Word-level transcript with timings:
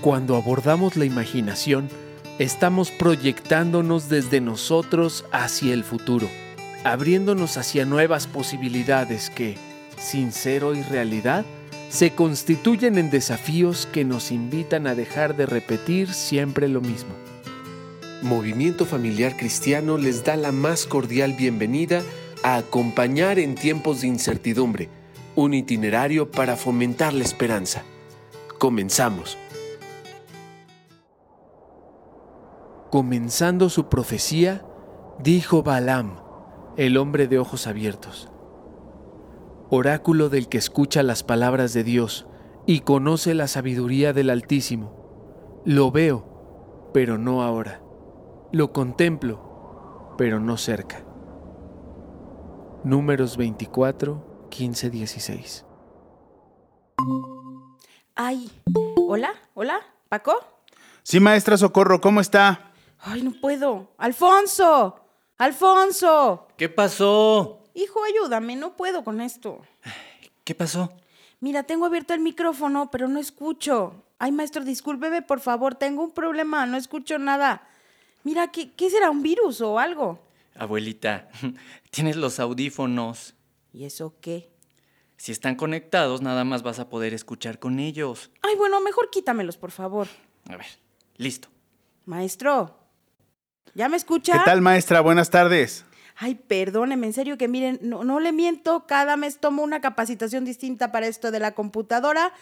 Cuando 0.00 0.34
abordamos 0.36 0.96
la 0.96 1.04
imaginación, 1.04 1.90
estamos 2.38 2.90
proyectándonos 2.90 4.08
desde 4.08 4.40
nosotros 4.40 5.26
hacia 5.30 5.74
el 5.74 5.84
futuro, 5.84 6.26
abriéndonos 6.84 7.58
hacia 7.58 7.84
nuevas 7.84 8.26
posibilidades 8.26 9.28
que, 9.28 9.58
sin 9.98 10.32
ser 10.32 10.64
hoy 10.64 10.82
realidad, 10.84 11.44
se 11.90 12.14
constituyen 12.14 12.96
en 12.96 13.10
desafíos 13.10 13.86
que 13.92 14.06
nos 14.06 14.30
invitan 14.30 14.86
a 14.86 14.94
dejar 14.94 15.36
de 15.36 15.44
repetir 15.44 16.14
siempre 16.14 16.66
lo 16.66 16.80
mismo. 16.80 17.10
Movimiento 18.22 18.86
Familiar 18.86 19.36
Cristiano 19.36 19.98
les 19.98 20.24
da 20.24 20.36
la 20.36 20.50
más 20.50 20.86
cordial 20.86 21.34
bienvenida 21.34 22.00
a 22.42 22.56
acompañar 22.56 23.38
en 23.38 23.54
tiempos 23.54 24.00
de 24.00 24.06
incertidumbre, 24.06 24.88
un 25.36 25.52
itinerario 25.52 26.30
para 26.30 26.56
fomentar 26.56 27.12
la 27.12 27.24
esperanza. 27.24 27.82
Comenzamos. 28.58 29.36
Comenzando 32.90 33.68
su 33.68 33.88
profecía, 33.88 34.64
dijo 35.20 35.62
Balaam, 35.62 36.16
el 36.76 36.96
hombre 36.96 37.28
de 37.28 37.38
ojos 37.38 37.68
abiertos, 37.68 38.28
oráculo 39.68 40.28
del 40.28 40.48
que 40.48 40.58
escucha 40.58 41.04
las 41.04 41.22
palabras 41.22 41.72
de 41.72 41.84
Dios 41.84 42.26
y 42.66 42.80
conoce 42.80 43.34
la 43.34 43.46
sabiduría 43.46 44.12
del 44.12 44.28
Altísimo. 44.28 45.62
Lo 45.64 45.92
veo, 45.92 46.90
pero 46.92 47.16
no 47.16 47.42
ahora. 47.42 47.80
Lo 48.50 48.72
contemplo, 48.72 50.14
pero 50.18 50.40
no 50.40 50.56
cerca. 50.56 51.04
Números 52.82 53.36
24, 53.36 54.48
15, 54.50 54.90
16. 54.90 55.64
Ay, 58.16 58.50
hola, 58.96 59.30
hola, 59.54 59.80
Paco. 60.08 60.34
Sí, 61.04 61.20
maestra 61.20 61.56
Socorro, 61.56 62.00
¿cómo 62.00 62.20
está? 62.20 62.69
Ay, 63.02 63.22
no 63.22 63.32
puedo. 63.32 63.92
Alfonso, 63.98 65.00
Alfonso. 65.38 66.48
¿Qué 66.56 66.68
pasó? 66.68 67.64
Hijo, 67.74 68.00
ayúdame, 68.04 68.56
no 68.56 68.76
puedo 68.76 69.04
con 69.04 69.20
esto. 69.20 69.62
¿Qué 70.44 70.54
pasó? 70.54 70.92
Mira, 71.40 71.62
tengo 71.62 71.86
abierto 71.86 72.12
el 72.12 72.20
micrófono, 72.20 72.90
pero 72.90 73.08
no 73.08 73.18
escucho. 73.18 74.04
Ay, 74.18 74.32
maestro, 74.32 74.64
discúlpeme, 74.64 75.22
por 75.22 75.40
favor, 75.40 75.74
tengo 75.76 76.04
un 76.04 76.10
problema, 76.12 76.66
no 76.66 76.76
escucho 76.76 77.18
nada. 77.18 77.66
Mira, 78.22 78.48
¿qué, 78.48 78.72
qué 78.72 78.90
será? 78.90 79.10
¿Un 79.10 79.22
virus 79.22 79.62
o 79.62 79.78
algo? 79.78 80.20
Abuelita, 80.54 81.30
tienes 81.90 82.16
los 82.16 82.38
audífonos. 82.38 83.34
¿Y 83.72 83.84
eso 83.84 84.14
qué? 84.20 84.50
Si 85.16 85.32
están 85.32 85.54
conectados, 85.54 86.20
nada 86.20 86.44
más 86.44 86.62
vas 86.62 86.78
a 86.80 86.90
poder 86.90 87.14
escuchar 87.14 87.58
con 87.58 87.78
ellos. 87.78 88.30
Ay, 88.42 88.56
bueno, 88.56 88.80
mejor 88.80 89.08
quítamelos, 89.10 89.56
por 89.56 89.70
favor. 89.70 90.08
A 90.50 90.56
ver, 90.56 90.66
listo. 91.16 91.48
Maestro, 92.04 92.79
¿Ya 93.74 93.88
me 93.88 93.96
escucha? 93.96 94.32
¿Qué 94.32 94.44
tal, 94.44 94.60
maestra? 94.60 95.00
Buenas 95.00 95.30
tardes. 95.30 95.84
Ay, 96.22 96.34
perdóneme, 96.34 97.06
en 97.06 97.12
serio 97.14 97.38
que 97.38 97.48
miren, 97.48 97.78
no, 97.80 98.04
no 98.04 98.20
le 98.20 98.30
miento, 98.30 98.86
cada 98.86 99.16
mes 99.16 99.38
tomo 99.38 99.62
una 99.62 99.80
capacitación 99.80 100.44
distinta 100.44 100.92
para 100.92 101.06
esto 101.06 101.30
de 101.30 101.38
la 101.38 101.52
computadora, 101.52 102.34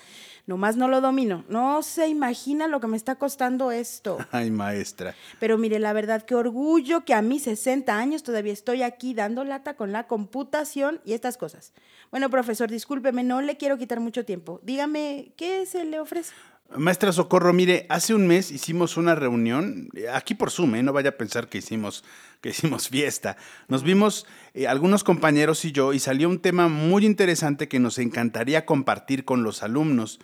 nomás 0.47 0.77
no 0.77 0.89
lo 0.89 1.01
domino. 1.01 1.45
No 1.49 1.83
se 1.83 2.09
imagina 2.09 2.67
lo 2.67 2.81
que 2.81 2.89
me 2.89 2.97
está 2.97 3.15
costando 3.15 3.71
esto. 3.71 4.19
Ay, 4.33 4.51
maestra. 4.51 5.15
Pero 5.39 5.59
mire, 5.59 5.79
la 5.79 5.93
verdad, 5.93 6.23
qué 6.23 6.35
orgullo 6.35 7.05
que 7.05 7.15
a 7.15 7.23
mis 7.23 7.45
60 7.45 7.97
años 7.97 8.25
todavía 8.25 8.53
estoy 8.53 8.83
aquí 8.83 9.15
dando 9.15 9.45
lata 9.45 9.75
con 9.75 9.93
la 9.93 10.09
computación 10.09 11.01
y 11.05 11.13
estas 11.13 11.37
cosas. 11.37 11.73
Bueno, 12.11 12.31
profesor, 12.31 12.69
discúlpeme, 12.69 13.23
no 13.23 13.43
le 13.43 13.59
quiero 13.59 13.79
quitar 13.79 14.01
mucho 14.01 14.25
tiempo. 14.25 14.59
Dígame, 14.65 15.35
¿qué 15.37 15.67
se 15.67 15.85
le 15.85 16.01
ofrece? 16.01 16.35
Maestra 16.77 17.13
Socorro, 17.13 17.55
mire, 17.55 17.87
hace 17.89 18.15
un 18.15 18.27
mes 18.27 18.51
hicimos 18.51 18.99
una 18.99 19.15
reunión, 19.15 19.89
aquí 20.13 20.35
por 20.35 20.51
Zoom, 20.51 20.75
¿eh? 20.75 20.83
no 20.83 20.93
vaya 20.93 21.11
a 21.11 21.17
pensar 21.17 21.49
que 21.49 21.59
hicimos, 21.59 22.05
que 22.43 22.51
hicimos 22.51 22.89
fiesta. 22.89 23.37
Nos 23.69 23.83
vimos 23.83 24.27
eh, 24.53 24.67
algunos 24.69 25.03
compañeros 25.03 25.65
y 25.65 25.73
yo 25.73 25.95
y 25.95 25.99
salió 25.99 26.29
un 26.29 26.41
tema 26.41 26.69
muy 26.69 27.07
interesante 27.07 27.69
que 27.69 27.79
nos 27.79 27.99
encantaría 27.99 28.67
compartir 28.67 29.25
con 29.25 29.43
los 29.43 29.63
alumnos 29.63 30.21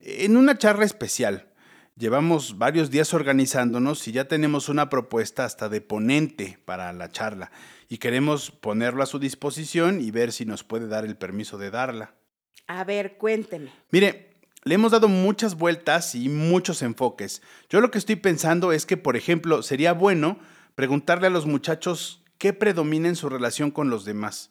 en 0.00 0.36
una 0.36 0.58
charla 0.58 0.84
especial. 0.84 1.48
Llevamos 1.96 2.58
varios 2.58 2.90
días 2.90 3.12
organizándonos 3.12 4.06
y 4.06 4.12
ya 4.12 4.28
tenemos 4.28 4.68
una 4.68 4.88
propuesta 4.88 5.44
hasta 5.44 5.68
de 5.68 5.80
ponente 5.80 6.58
para 6.64 6.92
la 6.92 7.10
charla 7.10 7.50
y 7.88 7.98
queremos 7.98 8.50
ponerlo 8.50 9.02
a 9.02 9.06
su 9.06 9.18
disposición 9.18 10.00
y 10.00 10.10
ver 10.10 10.32
si 10.32 10.44
nos 10.44 10.62
puede 10.62 10.86
dar 10.86 11.04
el 11.04 11.16
permiso 11.16 11.58
de 11.58 11.70
darla. 11.70 12.14
A 12.68 12.84
ver, 12.84 13.16
cuénteme. 13.16 13.72
Mire, 13.90 14.27
le 14.68 14.74
hemos 14.74 14.92
dado 14.92 15.08
muchas 15.08 15.54
vueltas 15.54 16.14
y 16.14 16.28
muchos 16.28 16.82
enfoques. 16.82 17.40
Yo 17.70 17.80
lo 17.80 17.90
que 17.90 17.96
estoy 17.96 18.16
pensando 18.16 18.70
es 18.72 18.84
que, 18.84 18.98
por 18.98 19.16
ejemplo, 19.16 19.62
sería 19.62 19.94
bueno 19.94 20.38
preguntarle 20.74 21.28
a 21.28 21.30
los 21.30 21.46
muchachos 21.46 22.22
qué 22.36 22.52
predomina 22.52 23.08
en 23.08 23.16
su 23.16 23.30
relación 23.30 23.70
con 23.70 23.88
los 23.88 24.04
demás. 24.04 24.50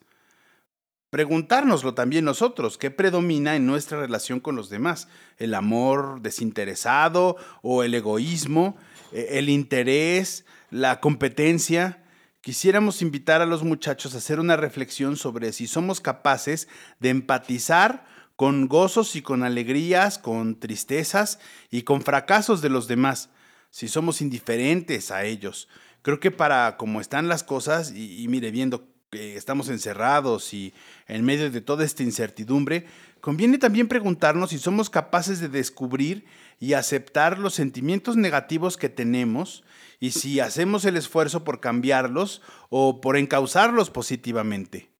Preguntárnoslo 1.12 1.94
también 1.94 2.26
nosotros, 2.26 2.80
qué 2.80 2.90
predomina 2.90 3.56
en 3.56 3.68
nuestra 3.68 4.00
relación 4.00 4.40
con 4.40 4.56
los 4.56 4.72
demás. 4.72 5.08
El 5.38 5.54
amor 5.54 6.20
desinteresado 6.24 7.38
o 7.62 7.84
el 7.84 7.94
egoísmo, 7.94 8.76
eh, 9.12 9.28
el 9.34 9.50
interés, 9.50 10.46
la 10.72 11.00
competencia. 11.00 12.04
Quisiéramos 12.42 13.04
invitar 13.04 13.44
a 13.44 13.46
los 13.46 13.62
muchachos 13.62 14.16
a 14.16 14.18
hacer 14.18 14.40
una 14.40 14.56
reflexión 14.56 15.16
sobre 15.16 15.54
si 15.54 15.68
somos 15.68 16.02
capaces 16.02 16.68
de 17.00 17.10
empatizar 17.10 18.17
con 18.38 18.68
gozos 18.68 19.16
y 19.16 19.24
con 19.24 19.44
alegrías, 19.44 20.20
con 20.20 20.60
tristezas 20.60 21.40
y 21.72 21.82
con 21.82 22.04
fracasos 22.04 22.62
de 22.62 22.70
los 22.70 22.88
demás, 22.88 23.32
si 23.72 23.88
somos 23.88 24.22
indiferentes 24.22 25.10
a 25.10 25.26
ellos. 25.26 25.68
Creo 26.04 26.20
que 26.20 26.30
para 26.30 26.78
como 26.78 27.02
están 27.02 27.28
las 27.28 27.44
cosas, 27.44 27.92
y, 27.92 28.28
mire, 28.30 28.52
viendo 28.52 28.88
que 29.10 29.36
estamos 29.36 29.70
encerrados 29.70 30.54
y 30.54 30.74
en 31.08 31.26
medio 31.26 31.50
de 31.50 31.62
toda 31.62 31.84
esta 31.84 32.04
incertidumbre, 32.04 32.86
conviene 33.22 33.58
también 33.58 33.88
preguntarnos 33.88 34.52
si 34.52 34.60
somos 34.60 34.92
capaces 34.92 35.40
de 35.40 35.50
descubrir 35.50 36.26
y 36.60 36.74
aceptar 36.74 37.40
los 37.40 37.56
sentimientos 37.56 38.18
negativos 38.18 38.78
que 38.78 38.90
tenemos 38.90 39.64
y 40.00 40.12
si 40.12 40.42
hacemos 40.42 40.86
el 40.86 40.96
esfuerzo 40.96 41.44
por 41.44 41.60
cambiarlos 41.60 42.44
o 42.70 43.02
por 43.02 43.18
encauzarlos 43.18 43.90
positivamente. 43.90 44.92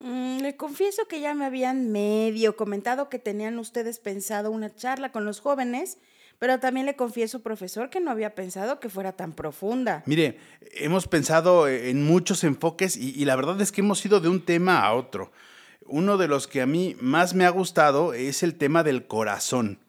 Mm, 0.00 0.38
le 0.40 0.56
confieso 0.56 1.06
que 1.06 1.20
ya 1.20 1.34
me 1.34 1.44
habían 1.44 1.92
medio 1.92 2.56
comentado 2.56 3.08
que 3.10 3.18
tenían 3.18 3.58
ustedes 3.58 3.98
pensado 3.98 4.50
una 4.50 4.74
charla 4.74 5.12
con 5.12 5.26
los 5.26 5.40
jóvenes, 5.40 5.98
pero 6.38 6.58
también 6.58 6.86
le 6.86 6.96
confieso, 6.96 7.42
profesor, 7.42 7.90
que 7.90 8.00
no 8.00 8.10
había 8.10 8.34
pensado 8.34 8.80
que 8.80 8.88
fuera 8.88 9.12
tan 9.12 9.34
profunda. 9.34 10.02
Mire, 10.06 10.38
hemos 10.72 11.06
pensado 11.06 11.68
en 11.68 12.02
muchos 12.06 12.44
enfoques 12.44 12.96
y, 12.96 13.10
y 13.10 13.26
la 13.26 13.36
verdad 13.36 13.60
es 13.60 13.72
que 13.72 13.82
hemos 13.82 14.04
ido 14.06 14.20
de 14.20 14.30
un 14.30 14.42
tema 14.42 14.80
a 14.80 14.94
otro. 14.94 15.32
Uno 15.84 16.16
de 16.16 16.28
los 16.28 16.46
que 16.46 16.62
a 16.62 16.66
mí 16.66 16.96
más 17.00 17.34
me 17.34 17.44
ha 17.44 17.50
gustado 17.50 18.14
es 18.14 18.42
el 18.42 18.54
tema 18.54 18.82
del 18.82 19.06
corazón 19.06 19.80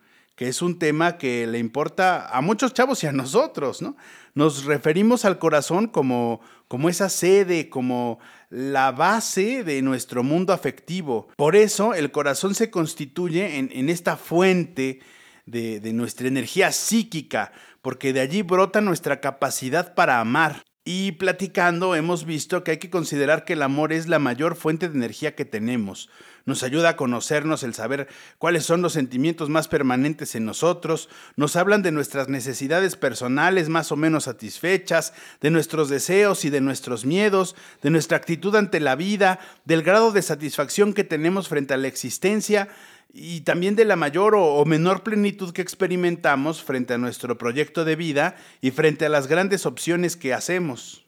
que 0.41 0.47
es 0.47 0.63
un 0.63 0.79
tema 0.79 1.19
que 1.19 1.45
le 1.45 1.59
importa 1.59 2.28
a 2.35 2.41
muchos 2.41 2.73
chavos 2.73 3.03
y 3.03 3.07
a 3.07 3.11
nosotros, 3.11 3.83
¿no? 3.83 3.95
Nos 4.33 4.66
referimos 4.66 5.23
al 5.23 5.38
corazón 5.38 5.85
como, 5.85 6.41
como 6.67 6.89
esa 6.89 7.09
sede, 7.09 7.69
como 7.69 8.17
la 8.51 8.91
base 8.91 9.63
de 9.63 9.81
nuestro 9.81 10.23
mundo 10.23 10.53
afectivo. 10.53 11.29
Por 11.38 11.56
eso 11.56 11.95
el 11.95 12.12
corazón 12.12 12.53
se 12.53 12.69
constituye 12.69 13.57
en, 13.57 13.89
esta 13.89 14.17
fuente 14.17 15.00
de, 15.45 15.79
de 15.79 15.94
nuestra 15.94 16.28
energía 16.28 16.72
psíquica, 16.72 17.53
porque 17.81 18.13
de 18.13 18.19
allí 18.19 18.44
brota 18.44 18.81
nuestra 18.81 19.22
capacidad 19.22 19.95
para 19.95 20.19
amar. 20.19 20.63
Y 20.83 21.11
platicando 21.11 21.93
hemos 21.93 22.25
visto 22.25 22.63
que 22.63 22.71
hay 22.71 22.77
que 22.77 22.89
considerar 22.89 23.45
que 23.45 23.53
el 23.53 23.61
amor 23.61 23.93
es 23.93 24.07
la 24.07 24.17
mayor 24.17 24.55
fuente 24.55 24.89
de 24.89 24.95
energía 24.95 25.35
que 25.35 25.45
tenemos. 25.45 26.09
Nos 26.45 26.63
ayuda 26.63 26.89
a 26.89 26.95
conocernos, 26.95 27.61
el 27.61 27.75
saber 27.75 28.07
cuáles 28.39 28.65
son 28.65 28.81
los 28.81 28.93
sentimientos 28.93 29.47
más 29.47 29.67
permanentes 29.67 30.33
en 30.33 30.43
nosotros, 30.43 31.07
nos 31.35 31.55
hablan 31.55 31.83
de 31.83 31.91
nuestras 31.91 32.29
necesidades 32.29 32.95
personales 32.95 33.69
más 33.69 33.91
o 33.91 33.95
menos 33.95 34.23
satisfechas, 34.23 35.13
de 35.39 35.51
nuestros 35.51 35.87
deseos 35.87 36.45
y 36.45 36.49
de 36.49 36.61
nuestros 36.61 37.05
miedos, 37.05 37.55
de 37.84 37.91
nuestra 37.91 38.17
actitud 38.17 38.55
ante 38.55 38.79
la 38.79 38.95
vida, 38.95 39.39
del 39.66 39.84
grado 39.84 40.11
de 40.11 40.23
satisfacción 40.23 40.95
que 40.95 41.03
tenemos 41.03 41.47
frente 41.47 41.75
a 41.75 41.77
la 41.77 41.89
existencia 41.89 42.69
y 43.13 43.41
también 43.41 43.75
de 43.75 43.85
la 43.85 43.96
mayor 43.96 44.35
o, 44.35 44.63
menor 44.66 45.03
plenitud 45.03 45.52
que 45.52 45.61
experimentamos 45.61 46.63
frente 46.63 46.93
a 46.93 46.97
nuestro 46.97 47.37
proyecto 47.37 47.84
de 47.84 47.96
vida 47.96 48.35
y 48.61 48.72
frente 48.72 49.05
a 49.05 49.09
las 49.09 49.28
grandes 49.28 49.66
opciones 49.66 50.16
que 50.16 50.34
hacemos. 50.34 51.05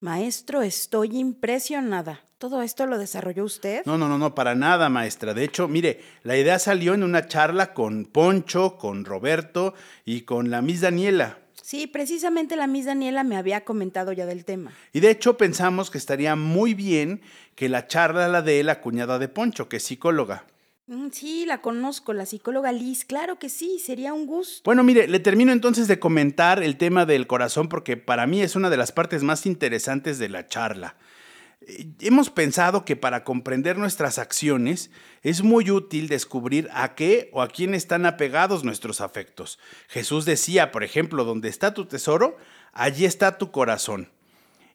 Maestro, 0.00 0.62
estoy 0.62 1.16
impresionada. 1.16 2.24
¿Todo 2.38 2.62
esto 2.62 2.86
lo 2.86 2.98
desarrolló 2.98 3.44
usted? 3.44 3.82
No, 3.86 3.96
no, 3.96 4.08
no, 4.08 4.18
no, 4.18 4.34
para 4.34 4.56
nada, 4.56 4.88
maestra. 4.88 5.32
De 5.32 5.44
hecho, 5.44 5.68
mire, 5.68 6.00
la 6.24 6.36
idea 6.36 6.58
salió 6.58 6.92
en 6.92 7.04
una 7.04 7.28
charla 7.28 7.72
con 7.72 8.06
Poncho, 8.06 8.76
con 8.78 9.04
Roberto 9.04 9.74
y 10.04 10.22
con 10.22 10.50
la 10.50 10.60
Miss 10.60 10.80
Daniela. 10.80 11.38
Sí, 11.62 11.86
precisamente 11.86 12.56
la 12.56 12.66
Miss 12.66 12.86
Daniela 12.86 13.22
me 13.22 13.36
había 13.36 13.64
comentado 13.64 14.12
ya 14.12 14.26
del 14.26 14.44
tema. 14.44 14.72
Y 14.92 14.98
de 14.98 15.10
hecho 15.10 15.36
pensamos 15.36 15.88
que 15.88 15.98
estaría 15.98 16.34
muy 16.34 16.74
bien 16.74 17.22
que 17.54 17.68
la 17.68 17.86
charla 17.86 18.26
la 18.26 18.42
dé 18.42 18.64
la 18.64 18.80
cuñada 18.80 19.20
de 19.20 19.28
Poncho, 19.28 19.68
que 19.68 19.76
es 19.76 19.84
psicóloga. 19.84 20.44
Mm, 20.86 21.08
Sí, 21.12 21.44
la 21.46 21.60
conozco, 21.60 22.12
la 22.12 22.26
psicóloga 22.26 22.72
Liz. 22.72 23.04
Claro 23.04 23.38
que 23.38 23.48
sí, 23.48 23.78
sería 23.78 24.12
un 24.12 24.26
gusto. 24.26 24.62
Bueno, 24.64 24.82
mire, 24.82 25.06
le 25.08 25.20
termino 25.20 25.52
entonces 25.52 25.88
de 25.88 25.98
comentar 25.98 26.62
el 26.62 26.76
tema 26.76 27.06
del 27.06 27.26
corazón 27.26 27.68
porque 27.68 27.96
para 27.96 28.26
mí 28.26 28.40
es 28.40 28.56
una 28.56 28.70
de 28.70 28.76
las 28.76 28.92
partes 28.92 29.22
más 29.22 29.46
interesantes 29.46 30.18
de 30.18 30.28
la 30.28 30.46
charla. 30.46 30.96
Eh, 31.60 31.86
Hemos 32.00 32.30
pensado 32.30 32.84
que 32.84 32.96
para 32.96 33.22
comprender 33.24 33.78
nuestras 33.78 34.18
acciones 34.18 34.90
es 35.22 35.42
muy 35.42 35.70
útil 35.70 36.08
descubrir 36.08 36.68
a 36.72 36.94
qué 36.94 37.30
o 37.32 37.42
a 37.42 37.48
quién 37.48 37.74
están 37.74 38.04
apegados 38.04 38.64
nuestros 38.64 39.00
afectos. 39.00 39.58
Jesús 39.88 40.24
decía, 40.24 40.72
por 40.72 40.82
ejemplo, 40.82 41.24
donde 41.24 41.48
está 41.48 41.74
tu 41.74 41.86
tesoro, 41.86 42.36
allí 42.72 43.04
está 43.04 43.38
tu 43.38 43.50
corazón. 43.52 44.08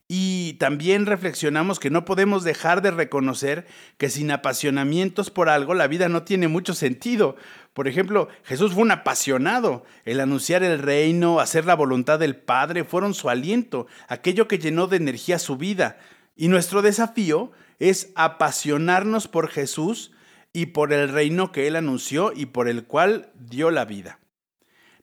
Y 0.10 0.54
también 0.54 1.06
reflexionamos 1.06 1.80
que 1.80 1.90
no 1.90 2.06
podemos 2.06 2.46
dejar 2.46 2.82
de 2.82 2.92
reconocer 2.92 3.68
que 3.98 4.10
sin 4.10 4.32
apasionamientos 4.32 5.30
por 5.30 5.50
algo 5.50 5.74
la 5.74 5.88
vida 5.88 6.08
no 6.08 6.24
tiene 6.24 6.48
mucho 6.48 6.74
sentido. 6.74 7.36
Por 7.74 7.90
ejemplo, 7.90 8.30
Jesús 8.44 8.74
fue 8.74 8.84
un 8.84 8.92
apasionado. 8.92 9.84
El 10.06 10.22
anunciar 10.22 10.64
el 10.64 10.80
reino, 10.80 11.42
hacer 11.42 11.66
la 11.66 11.76
voluntad 11.76 12.20
del 12.20 12.38
Padre 12.38 12.86
fueron 12.86 13.14
su 13.14 13.30
aliento, 13.30 13.88
aquello 14.08 14.48
que 14.48 14.60
llenó 14.60 14.88
de 14.88 14.96
energía 14.96 15.40
su 15.40 15.58
vida. 15.58 15.98
Y 16.38 16.48
nuestro 16.48 16.82
desafío 16.82 17.52
es 17.80 18.12
apasionarnos 18.16 19.28
por 19.28 19.50
Jesús 19.50 20.14
y 20.54 20.68
por 20.68 20.94
el 20.94 21.10
reino 21.10 21.52
que 21.52 21.68
Él 21.68 21.76
anunció 21.76 22.32
y 22.34 22.46
por 22.46 22.70
el 22.70 22.86
cual 22.86 23.30
dio 23.36 23.72
la 23.72 23.84
vida. 23.84 24.20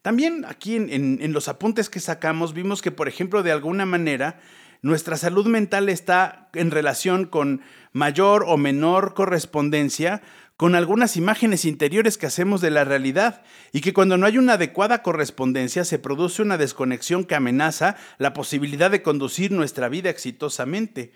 También 0.01 0.45
aquí 0.47 0.77
en, 0.77 0.91
en- 0.91 1.33
los 1.33 1.49
apuntes 1.49 1.89
que 1.91 2.01
sacamos 2.01 2.55
vimos 2.55 2.83
que, 2.83 2.91
por 2.91 3.09
ejemplo, 3.09 3.43
de 3.43 3.53
alguna 3.53 3.87
manera, 3.87 4.41
nuestra 4.85 5.17
salud 5.17 5.47
mental 5.47 5.89
está 5.89 6.51
en 6.53 6.71
relación 6.71 7.25
con 7.25 7.63
mayor 7.95 8.45
o 8.47 8.59
menor 8.59 9.15
correspondencia 9.15 10.21
con 10.59 10.75
algunas 10.75 11.17
imágenes 11.17 11.65
interiores 11.65 12.19
que 12.19 12.27
hacemos 12.27 12.61
de 12.61 12.71
la 12.71 12.85
realidad 12.85 13.41
y 13.73 13.81
que 13.81 13.95
cuando 13.95 14.19
no 14.19 14.27
hay 14.27 14.37
una 14.37 14.53
adecuada 14.53 15.03
correspondencia 15.03 15.87
se 15.87 15.99
produce 15.99 16.43
una 16.43 16.59
desconexión 16.59 17.25
que 17.25 17.35
amenaza 17.35 17.97
la 18.19 18.35
posibilidad 18.35 18.91
de 18.91 19.01
conducir 19.01 19.53
nuestra 19.53 19.89
vida 19.89 20.11
exitosamente. 20.11 21.13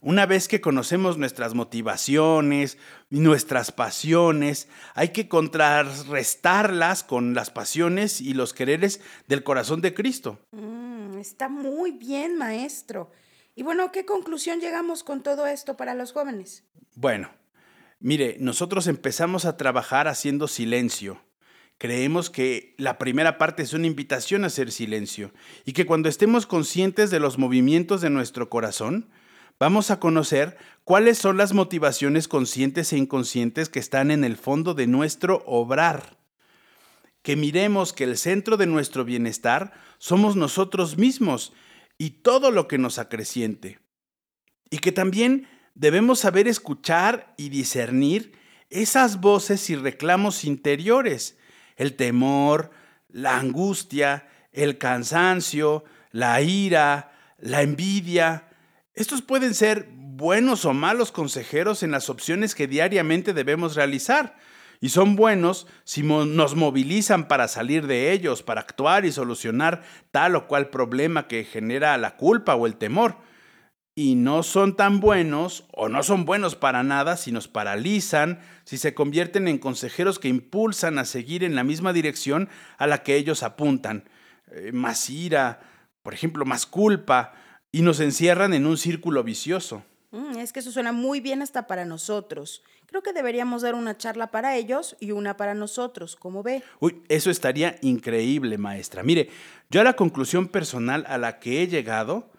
Una 0.00 0.26
vez 0.26 0.46
que 0.46 0.60
conocemos 0.60 1.18
nuestras 1.18 1.54
motivaciones 1.54 2.78
y 3.10 3.20
nuestras 3.20 3.72
pasiones, 3.72 4.68
hay 4.94 5.08
que 5.08 5.28
contrarrestarlas 5.28 7.02
con 7.02 7.34
las 7.34 7.50
pasiones 7.50 8.20
y 8.20 8.34
los 8.34 8.52
quereres 8.52 9.00
del 9.26 9.42
corazón 9.42 9.80
de 9.80 9.94
Cristo. 9.94 10.38
Mm, 10.52 10.77
está 11.20 11.48
muy 11.48 11.92
bien, 11.92 12.36
maestro. 12.36 13.10
Y 13.54 13.62
bueno, 13.62 13.90
¿qué 13.92 14.04
conclusión 14.04 14.60
llegamos 14.60 15.02
con 15.02 15.22
todo 15.22 15.46
esto 15.46 15.76
para 15.76 15.94
los 15.94 16.12
jóvenes? 16.12 16.64
Bueno, 16.94 17.30
mire, 18.00 18.36
nosotros 18.38 18.86
empezamos 18.86 19.44
a 19.44 19.56
trabajar 19.56 20.08
haciendo 20.08 20.48
silencio. 20.48 21.20
Creemos 21.78 22.28
que 22.28 22.74
la 22.76 22.98
primera 22.98 23.38
parte 23.38 23.62
es 23.62 23.72
una 23.72 23.86
invitación 23.86 24.42
a 24.42 24.48
hacer 24.48 24.72
silencio 24.72 25.32
y 25.64 25.72
que 25.72 25.86
cuando 25.86 26.08
estemos 26.08 26.46
conscientes 26.46 27.10
de 27.10 27.20
los 27.20 27.38
movimientos 27.38 28.00
de 28.00 28.10
nuestro 28.10 28.50
corazón, 28.50 29.08
vamos 29.60 29.92
a 29.92 30.00
conocer 30.00 30.56
cuáles 30.82 31.18
son 31.18 31.36
las 31.36 31.52
motivaciones 31.52 32.26
conscientes 32.26 32.92
e 32.92 32.98
inconscientes 32.98 33.68
que 33.68 33.78
están 33.78 34.10
en 34.10 34.24
el 34.24 34.36
fondo 34.36 34.74
de 34.74 34.88
nuestro 34.88 35.44
obrar. 35.46 36.17
Que 37.28 37.36
miremos 37.36 37.92
que 37.92 38.04
el 38.04 38.16
centro 38.16 38.56
de 38.56 38.64
nuestro 38.64 39.04
bienestar 39.04 39.74
somos 39.98 40.34
nosotros 40.34 40.96
mismos 40.96 41.52
y 41.98 42.22
todo 42.22 42.50
lo 42.50 42.66
que 42.68 42.78
nos 42.78 42.98
acreciente. 42.98 43.80
Y 44.70 44.78
que 44.78 44.92
también 44.92 45.46
debemos 45.74 46.20
saber 46.20 46.48
escuchar 46.48 47.34
y 47.36 47.50
discernir 47.50 48.32
esas 48.70 49.20
voces 49.20 49.68
y 49.68 49.76
reclamos 49.76 50.42
interiores, 50.46 51.36
el 51.76 51.96
temor, 51.96 52.70
la 53.10 53.36
angustia, 53.36 54.26
el 54.50 54.78
cansancio, 54.78 55.84
la 56.12 56.40
ira, 56.40 57.12
la 57.36 57.60
envidia. 57.60 58.48
Estos 58.94 59.20
pueden 59.20 59.52
ser 59.52 59.86
buenos 59.92 60.64
o 60.64 60.72
malos 60.72 61.12
consejeros 61.12 61.82
en 61.82 61.90
las 61.90 62.08
opciones 62.08 62.54
que 62.54 62.66
diariamente 62.66 63.34
debemos 63.34 63.76
realizar. 63.76 64.34
Y 64.80 64.90
son 64.90 65.16
buenos 65.16 65.66
si 65.84 66.02
nos 66.02 66.54
movilizan 66.54 67.26
para 67.26 67.48
salir 67.48 67.86
de 67.86 68.12
ellos, 68.12 68.42
para 68.42 68.60
actuar 68.60 69.04
y 69.04 69.12
solucionar 69.12 69.82
tal 70.10 70.36
o 70.36 70.46
cual 70.46 70.70
problema 70.70 71.26
que 71.26 71.44
genera 71.44 71.96
la 71.98 72.16
culpa 72.16 72.54
o 72.54 72.66
el 72.66 72.76
temor 72.76 73.16
y 73.98 74.14
no 74.14 74.44
son 74.44 74.76
tan 74.76 75.00
buenos 75.00 75.64
o 75.72 75.88
no 75.88 76.04
son 76.04 76.24
buenos 76.24 76.54
para 76.54 76.84
nada 76.84 77.16
si 77.16 77.32
nos 77.32 77.48
paralizan, 77.48 78.38
si 78.62 78.78
se 78.78 78.94
convierten 78.94 79.48
en 79.48 79.58
consejeros 79.58 80.20
que 80.20 80.28
impulsan 80.28 81.00
a 81.00 81.04
seguir 81.04 81.42
en 81.42 81.56
la 81.56 81.64
misma 81.64 81.92
dirección 81.92 82.48
a 82.76 82.86
la 82.86 83.02
que 83.02 83.16
ellos 83.16 83.42
apuntan. 83.42 84.08
Eh, 84.52 84.70
más 84.72 85.10
ira, 85.10 85.58
por 86.04 86.14
ejemplo, 86.14 86.44
más 86.44 86.64
culpa, 86.64 87.32
y 87.72 87.82
nos 87.82 87.98
encierran 87.98 88.54
en 88.54 88.66
un 88.66 88.76
círculo 88.76 89.24
vicioso. 89.24 89.82
Mm, 90.10 90.38
es 90.38 90.52
que 90.52 90.60
eso 90.60 90.72
suena 90.72 90.92
muy 90.92 91.20
bien 91.20 91.42
hasta 91.42 91.66
para 91.66 91.84
nosotros. 91.84 92.62
Creo 92.86 93.02
que 93.02 93.12
deberíamos 93.12 93.62
dar 93.62 93.74
una 93.74 93.96
charla 93.98 94.30
para 94.30 94.56
ellos 94.56 94.96
y 95.00 95.10
una 95.10 95.36
para 95.36 95.54
nosotros, 95.54 96.16
como 96.16 96.42
ve. 96.42 96.62
Uy, 96.80 97.02
eso 97.08 97.30
estaría 97.30 97.76
increíble, 97.82 98.56
maestra. 98.56 99.02
Mire, 99.02 99.28
yo 99.68 99.82
a 99.82 99.84
la 99.84 99.94
conclusión 99.94 100.48
personal 100.48 101.04
a 101.08 101.18
la 101.18 101.38
que 101.38 101.62
he 101.62 101.68
llegado 101.68 102.30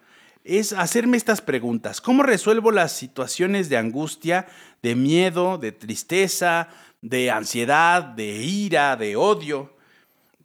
es 0.42 0.72
hacerme 0.72 1.16
estas 1.16 1.40
preguntas. 1.40 2.00
¿Cómo 2.00 2.24
resuelvo 2.24 2.72
las 2.72 2.92
situaciones 2.92 3.68
de 3.68 3.76
angustia, 3.76 4.48
de 4.82 4.96
miedo, 4.96 5.58
de 5.58 5.70
tristeza, 5.70 6.68
de 7.02 7.30
ansiedad, 7.30 8.02
de 8.02 8.42
ira, 8.42 8.96
de 8.96 9.14
odio? 9.14 9.76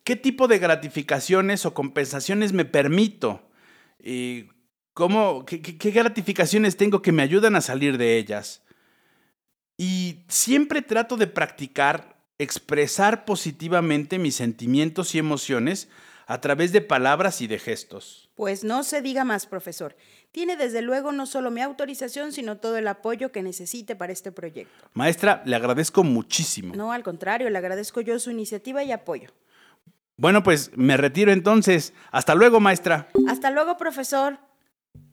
¿Qué 0.04 0.16
tipo 0.16 0.48
de 0.48 0.60
gratificaciones 0.60 1.66
o 1.66 1.74
compensaciones 1.74 2.54
me 2.54 2.66
permito? 2.66 3.42
Eh, 4.00 4.48
¿cómo, 4.96 5.46
qué, 5.46 5.62
qué- 5.62 5.92
gratificaciones 5.92 6.76
tengo 6.78 7.04
que 7.04 7.12
me 7.12 7.22
ayudan 7.22 7.56
a 7.56 7.62
salir 7.62 8.00
de 8.00 8.18
ellas? 8.18 8.64
Y 9.78 10.24
siempre 10.28 10.82
trato 10.82 11.18
de 11.18 11.28
practicar 11.28 12.16
expresar 12.38 13.24
positivamente 13.26 14.20
mis 14.20 14.36
sentimientos 14.36 15.16
y 15.16 15.20
emociones 15.20 15.88
a 16.28 16.42
través 16.42 16.72
de 16.74 16.82
palabras 16.82 17.40
y 17.40 17.48
de 17.48 17.60
gestos. 17.60 18.30
Pues 18.36 18.64
no 18.66 18.84
se 18.84 19.02
diga 19.02 19.24
más, 19.24 19.46
profesor. 19.46 19.96
Tiene 20.32 20.58
desde 20.58 20.82
luego 20.82 21.12
no 21.14 21.28
solo 21.28 21.50
mi 21.52 21.62
autorización, 21.62 22.34
sino 22.34 22.58
todo 22.58 22.76
el 22.78 22.88
apoyo 22.90 23.32
que 23.32 23.42
necesite 23.44 23.96
para 23.96 24.12
este 24.12 24.32
proyecto. 24.34 24.90
Maestra, 24.94 25.44
le 25.46 25.56
agradezco 25.56 26.04
muchísimo. 26.04 26.76
No, 26.76 26.92
al 26.92 27.04
contrario, 27.04 27.50
le 27.50 27.58
agradezco 27.58 28.02
yo 28.02 28.20
su 28.20 28.32
iniciativa 28.32 28.84
y 28.84 28.92
apoyo. 28.92 29.30
Bueno, 30.18 30.44
pues 30.44 30.72
me 30.75 30.98
retiro 30.98 31.32
entonces. 31.32 31.94
Hasta 32.12 32.36
luego, 32.36 32.60
maestra. 32.60 33.08
Hasta 33.30 33.50
luego, 33.52 33.78
profesor. 33.78 34.40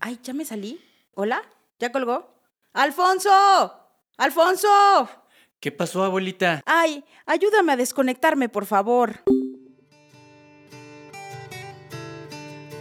Ay, 0.00 0.18
ya 0.22 0.32
me 0.32 0.44
salí. 0.44 0.80
¿Hola? 1.14 1.42
¿Ya 1.78 1.92
colgó? 1.92 2.34
¡Alfonso! 2.72 3.30
¡Alfonso! 4.16 4.68
¿Qué 5.60 5.70
pasó, 5.70 6.02
abuelita? 6.02 6.62
Ay, 6.66 7.04
ayúdame 7.26 7.72
a 7.72 7.76
desconectarme, 7.76 8.48
por 8.48 8.66
favor. 8.66 9.20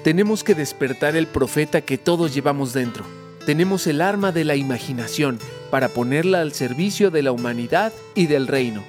Tenemos 0.03 0.43
que 0.43 0.55
despertar 0.55 1.15
el 1.15 1.27
profeta 1.27 1.81
que 1.81 1.99
todos 1.99 2.33
llevamos 2.33 2.73
dentro. 2.73 3.05
Tenemos 3.45 3.85
el 3.85 4.01
arma 4.01 4.31
de 4.31 4.45
la 4.45 4.55
imaginación 4.55 5.37
para 5.69 5.89
ponerla 5.89 6.41
al 6.41 6.53
servicio 6.53 7.11
de 7.11 7.21
la 7.21 7.31
humanidad 7.31 7.93
y 8.15 8.25
del 8.25 8.47
reino. 8.47 8.83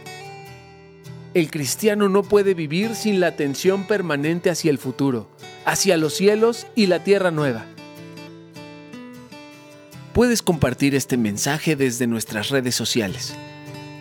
El 1.34 1.50
cristiano 1.50 2.08
no 2.08 2.22
puede 2.22 2.54
vivir 2.54 2.94
sin 2.94 3.20
la 3.20 3.28
atención 3.28 3.86
permanente 3.86 4.50
hacia 4.50 4.70
el 4.70 4.78
futuro, 4.78 5.28
hacia 5.64 5.96
los 5.96 6.14
cielos 6.14 6.66
y 6.74 6.86
la 6.86 7.04
tierra 7.04 7.30
nueva. 7.30 7.66
Puedes 10.12 10.42
compartir 10.42 10.94
este 10.94 11.16
mensaje 11.16 11.74
desde 11.74 12.06
nuestras 12.06 12.50
redes 12.50 12.74
sociales. 12.74 13.34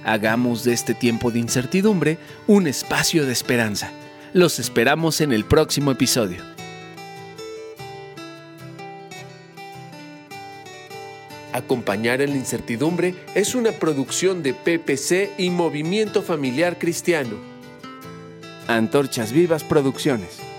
Hagamos 0.03 0.65
de 0.65 0.73
este 0.73 0.93
tiempo 0.93 1.31
de 1.31 1.39
incertidumbre 1.39 2.17
un 2.47 2.67
espacio 2.67 3.25
de 3.25 3.31
esperanza. 3.31 3.91
Los 4.33 4.59
esperamos 4.59 5.21
en 5.21 5.31
el 5.31 5.45
próximo 5.45 5.89
episodio. 5.91 6.43
Acompañar 11.53 12.21
en 12.21 12.31
la 12.31 12.37
incertidumbre 12.37 13.15
es 13.33 13.55
una 13.55 13.71
producción 13.71 14.43
de 14.43 14.53
PPC 14.53 15.39
y 15.39 15.49
Movimiento 15.49 16.21
Familiar 16.23 16.77
Cristiano. 16.77 17.37
Antorchas 18.67 19.31
Vivas 19.31 19.63
Producciones. 19.63 20.50